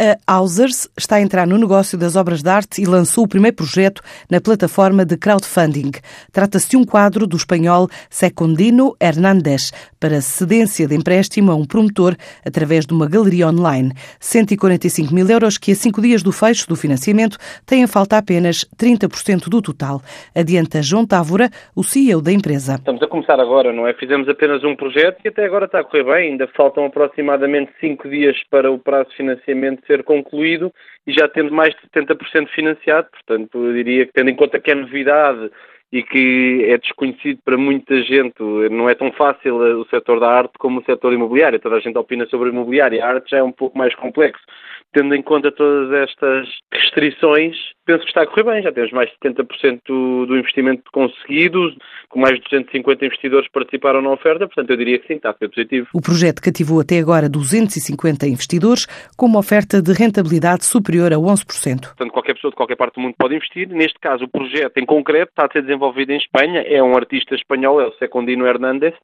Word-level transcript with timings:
A 0.00 0.34
Ausers 0.34 0.88
está 0.96 1.16
a 1.16 1.20
entrar 1.20 1.44
no 1.44 1.58
negócio 1.58 1.98
das 1.98 2.14
obras 2.14 2.40
de 2.40 2.48
arte 2.48 2.80
e 2.80 2.86
lançou 2.86 3.24
o 3.24 3.28
primeiro 3.28 3.56
projeto 3.56 4.00
na 4.30 4.40
plataforma 4.40 5.04
de 5.04 5.16
crowdfunding. 5.16 5.90
Trata-se 6.32 6.70
de 6.70 6.76
um 6.76 6.84
quadro 6.84 7.26
do 7.26 7.36
espanhol 7.36 7.88
Secundino 8.08 8.94
Hernández 9.00 9.72
para 9.98 10.20
cedência 10.20 10.86
de 10.86 10.94
empréstimo 10.94 11.50
a 11.50 11.56
um 11.56 11.64
promotor 11.64 12.14
através 12.46 12.86
de 12.86 12.94
uma 12.94 13.08
galeria 13.08 13.48
online. 13.48 13.90
145 14.20 15.12
mil 15.12 15.28
euros 15.28 15.58
que, 15.58 15.72
a 15.72 15.74
cinco 15.74 16.00
dias 16.00 16.22
do 16.22 16.30
fecho 16.30 16.68
do 16.68 16.76
financiamento, 16.76 17.36
têm 17.66 17.82
a 17.82 17.88
falta 17.88 18.18
apenas 18.18 18.64
30% 18.80 19.48
do 19.48 19.60
total. 19.60 20.00
Adianta 20.32 20.80
João 20.80 21.04
Távora, 21.04 21.50
o 21.74 21.82
CEO 21.82 22.22
da 22.22 22.30
empresa. 22.30 22.76
Estamos 22.76 23.02
a 23.02 23.08
começar 23.08 23.40
agora, 23.40 23.72
não 23.72 23.84
é? 23.84 23.94
Fizemos 23.94 24.28
apenas 24.28 24.62
um 24.62 24.76
projeto 24.76 25.18
e 25.24 25.28
até 25.28 25.44
agora 25.44 25.64
está 25.64 25.80
a 25.80 25.84
correr 25.84 26.04
bem. 26.04 26.30
Ainda 26.30 26.46
faltam 26.56 26.84
aproximadamente 26.84 27.72
cinco 27.80 28.08
dias 28.08 28.36
para 28.48 28.70
o 28.70 28.78
prazo 28.78 29.10
de 29.10 29.16
financiamento 29.16 29.87
ser 29.88 30.04
concluído 30.04 30.72
e 31.04 31.12
já 31.12 31.26
temos 31.26 31.50
mais 31.50 31.74
de 31.74 31.80
70% 31.90 32.48
financiado, 32.50 33.08
portanto, 33.10 33.66
eu 33.66 33.72
diria 33.72 34.06
que 34.06 34.12
tendo 34.12 34.30
em 34.30 34.36
conta 34.36 34.60
que 34.60 34.70
é 34.70 34.74
novidade 34.76 35.50
e 35.90 36.02
que 36.02 36.66
é 36.68 36.76
desconhecido 36.76 37.40
para 37.44 37.56
muita 37.56 38.00
gente, 38.02 38.34
não 38.70 38.88
é 38.88 38.94
tão 38.94 39.10
fácil 39.10 39.56
o 39.80 39.86
setor 39.86 40.20
da 40.20 40.30
arte 40.30 40.52
como 40.58 40.80
o 40.80 40.84
setor 40.84 41.12
imobiliário, 41.14 41.58
toda 41.58 41.76
a 41.76 41.80
gente 41.80 41.96
opina 41.96 42.26
sobre 42.26 42.50
imobiliário, 42.50 43.02
a 43.02 43.08
arte 43.08 43.30
já 43.30 43.38
é 43.38 43.42
um 43.42 43.52
pouco 43.52 43.76
mais 43.76 43.94
complexo. 43.94 44.44
Tendo 44.92 45.14
em 45.14 45.22
conta 45.22 45.52
todas 45.52 45.92
estas 45.92 46.48
restrições, 46.72 47.56
penso 47.84 48.00
que 48.00 48.08
está 48.08 48.22
a 48.22 48.26
correr 48.26 48.44
bem. 48.44 48.62
Já 48.62 48.72
temos 48.72 48.90
mais 48.90 49.10
de 49.10 49.16
70% 49.18 49.80
do 49.86 50.36
investimento 50.36 50.82
conseguido, 50.92 51.74
com 52.08 52.18
mais 52.18 52.36
de 52.36 52.42
250 52.44 53.04
investidores 53.04 53.46
que 53.46 53.52
participaram 53.52 54.00
na 54.00 54.10
oferta, 54.10 54.46
portanto 54.46 54.70
eu 54.70 54.76
diria 54.76 54.98
que 54.98 55.06
sim, 55.06 55.14
está 55.14 55.30
a 55.30 55.34
ser 55.34 55.48
positivo. 55.48 55.88
O 55.92 56.00
projeto 56.00 56.40
cativou 56.40 56.80
até 56.80 56.98
agora 56.98 57.28
250 57.28 58.26
investidores, 58.26 58.86
com 59.16 59.26
uma 59.26 59.40
oferta 59.40 59.82
de 59.82 59.92
rentabilidade 59.92 60.64
superior 60.64 61.12
a 61.12 61.16
11%. 61.16 61.80
Portanto, 61.80 62.12
qualquer 62.12 62.34
pessoa 62.34 62.50
de 62.50 62.56
qualquer 62.56 62.76
parte 62.76 62.94
do 62.94 63.02
mundo 63.02 63.14
pode 63.18 63.34
investir. 63.34 63.68
Neste 63.68 63.98
caso, 63.98 64.24
o 64.24 64.28
projeto 64.28 64.78
em 64.78 64.86
concreto 64.86 65.30
está 65.30 65.46
a 65.46 65.52
ser 65.52 65.62
desenvolvido 65.62 66.12
em 66.12 66.16
Espanha, 66.16 66.62
é 66.62 66.82
um 66.82 66.96
artista 66.96 67.34
espanhol, 67.34 67.80
é 67.80 67.86
o 67.86 67.92
Secundino 67.98 68.46
Hernández, 68.46 68.94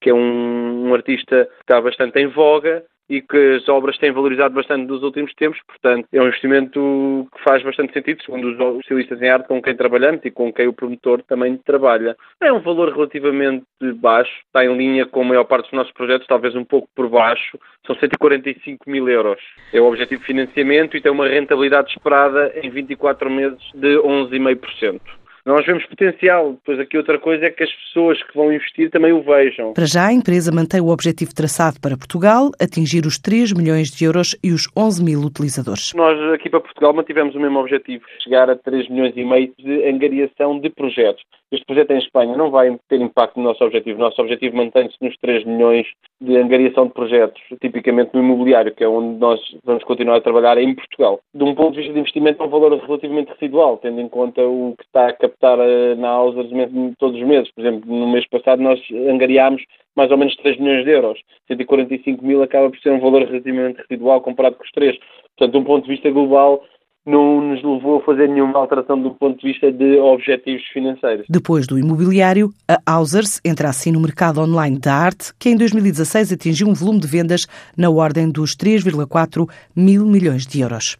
que 0.00 0.10
é 0.10 0.14
um, 0.14 0.88
um 0.88 0.94
artista 0.94 1.44
que 1.44 1.62
está 1.62 1.80
bastante 1.80 2.18
em 2.18 2.28
voga, 2.28 2.82
e 3.08 3.22
que 3.22 3.56
as 3.56 3.68
obras 3.68 3.96
têm 3.98 4.12
valorizado 4.12 4.54
bastante 4.54 4.86
nos 4.86 5.02
últimos 5.02 5.32
tempos, 5.34 5.60
portanto 5.66 6.06
é 6.12 6.20
um 6.20 6.26
investimento 6.26 7.26
que 7.34 7.42
faz 7.42 7.62
bastante 7.62 7.92
sentido, 7.92 8.22
segundo 8.22 8.48
os 8.48 8.76
especialistas 8.76 9.22
em 9.22 9.28
arte 9.28 9.48
com 9.48 9.62
quem 9.62 9.76
trabalhamos 9.76 10.20
e 10.24 10.30
com 10.30 10.52
quem 10.52 10.66
o 10.66 10.72
promotor 10.72 11.22
também 11.22 11.56
trabalha. 11.56 12.16
É 12.40 12.52
um 12.52 12.60
valor 12.60 12.92
relativamente 12.92 13.64
baixo, 13.94 14.32
está 14.46 14.64
em 14.64 14.76
linha 14.76 15.06
com 15.06 15.22
a 15.22 15.24
maior 15.24 15.44
parte 15.44 15.64
dos 15.64 15.72
nossos 15.72 15.92
projetos, 15.92 16.26
talvez 16.26 16.54
um 16.54 16.64
pouco 16.64 16.88
por 16.94 17.08
baixo, 17.08 17.58
são 17.86 17.96
145 17.96 18.90
mil 18.90 19.08
euros. 19.08 19.40
É 19.72 19.80
o 19.80 19.86
objetivo 19.86 20.20
de 20.20 20.26
financiamento 20.26 20.96
e 20.96 21.00
tem 21.00 21.10
uma 21.10 21.28
rentabilidade 21.28 21.90
esperada 21.90 22.52
em 22.62 22.68
24 22.68 23.30
meses 23.30 23.58
de 23.74 23.96
11,5%. 23.98 25.00
Nós 25.48 25.64
vemos 25.64 25.82
potencial. 25.86 26.52
Depois 26.52 26.78
aqui 26.78 26.98
outra 26.98 27.18
coisa 27.18 27.46
é 27.46 27.50
que 27.50 27.64
as 27.64 27.72
pessoas 27.72 28.22
que 28.22 28.36
vão 28.36 28.52
investir 28.52 28.90
também 28.90 29.12
o 29.12 29.22
vejam. 29.22 29.72
Para 29.72 29.86
já, 29.86 30.08
a 30.08 30.12
empresa 30.12 30.52
mantém 30.52 30.78
o 30.78 30.88
objetivo 30.88 31.34
traçado 31.34 31.80
para 31.80 31.96
Portugal, 31.96 32.50
atingir 32.60 33.06
os 33.06 33.18
3 33.18 33.54
milhões 33.54 33.90
de 33.90 34.04
euros 34.04 34.36
e 34.44 34.52
os 34.52 34.68
11 34.76 35.02
mil 35.02 35.20
utilizadores. 35.20 35.94
Nós 35.94 36.20
aqui 36.34 36.50
para 36.50 36.60
Portugal 36.60 36.92
mantivemos 36.92 37.34
o 37.34 37.40
mesmo 37.40 37.58
objetivo, 37.60 38.04
chegar 38.22 38.50
a 38.50 38.56
3 38.56 38.90
milhões 38.90 39.14
e 39.16 39.24
meio 39.24 39.50
de 39.58 39.88
angariação 39.88 40.60
de 40.60 40.68
projetos. 40.68 41.22
Este 41.50 41.64
projeto 41.64 41.92
em 41.92 41.98
Espanha 41.98 42.36
não 42.36 42.50
vai 42.50 42.78
ter 42.86 43.00
impacto 43.00 43.38
no 43.38 43.44
nosso 43.44 43.64
objetivo. 43.64 43.96
O 43.96 44.02
nosso 44.02 44.20
objetivo 44.20 44.54
mantém-se 44.54 44.96
nos 45.00 45.16
3 45.16 45.46
milhões 45.46 45.86
de 46.20 46.36
angariação 46.36 46.86
de 46.86 46.92
projetos, 46.92 47.40
tipicamente 47.60 48.10
no 48.12 48.20
imobiliário, 48.20 48.74
que 48.74 48.82
é 48.82 48.88
onde 48.88 49.18
nós 49.18 49.40
vamos 49.64 49.84
continuar 49.84 50.16
a 50.16 50.20
trabalhar 50.20 50.58
em 50.58 50.74
Portugal. 50.74 51.20
De 51.32 51.44
um 51.44 51.54
ponto 51.54 51.72
de 51.72 51.78
vista 51.78 51.92
de 51.92 52.00
investimento, 52.00 52.42
é 52.42 52.46
um 52.46 52.50
valor 52.50 52.76
relativamente 52.76 53.32
residual, 53.32 53.76
tendo 53.78 54.00
em 54.00 54.08
conta 54.08 54.42
o 54.42 54.74
que 54.76 54.84
está 54.84 55.08
a 55.08 55.12
captar 55.12 55.58
eh, 55.60 55.94
na 55.94 56.08
Ausers 56.08 56.50
todos 56.98 57.20
os 57.20 57.26
meses. 57.26 57.50
Por 57.52 57.64
exemplo, 57.64 57.92
no 57.92 58.08
mês 58.08 58.26
passado 58.28 58.60
nós 58.60 58.80
angariámos 59.08 59.62
mais 59.96 60.10
ou 60.10 60.16
menos 60.16 60.34
3 60.36 60.58
milhões 60.58 60.84
de 60.84 60.90
euros. 60.90 61.20
145 61.46 62.24
mil 62.24 62.42
acaba 62.42 62.70
por 62.70 62.78
ser 62.80 62.90
um 62.90 63.00
valor 63.00 63.22
relativamente 63.22 63.80
residual 63.88 64.20
comparado 64.20 64.56
com 64.56 64.64
os 64.64 64.70
3. 64.72 64.96
Portanto, 65.36 65.52
de 65.52 65.58
um 65.58 65.64
ponto 65.64 65.84
de 65.84 65.90
vista 65.90 66.10
global, 66.10 66.64
não 67.08 67.40
nos 67.40 67.62
levou 67.62 67.98
a 67.98 68.02
fazer 68.02 68.28
nenhuma 68.28 68.58
alteração 68.58 69.00
do 69.00 69.10
ponto 69.12 69.40
de 69.40 69.48
vista 69.48 69.72
de 69.72 69.98
objetivos 69.98 70.62
financeiros. 70.72 71.24
Depois 71.28 71.66
do 71.66 71.78
imobiliário, 71.78 72.50
a 72.68 72.78
Ausers 72.84 73.40
entra 73.42 73.70
assim 73.70 73.90
no 73.90 74.00
mercado 74.00 74.40
online 74.40 74.78
da 74.78 74.94
arte, 74.94 75.32
que 75.38 75.48
em 75.48 75.56
2016 75.56 76.32
atingiu 76.32 76.68
um 76.68 76.74
volume 76.74 77.00
de 77.00 77.06
vendas 77.06 77.46
na 77.76 77.88
ordem 77.88 78.30
dos 78.30 78.54
3,4 78.54 79.48
mil 79.74 80.04
milhões 80.04 80.46
de 80.46 80.60
euros. 80.60 80.98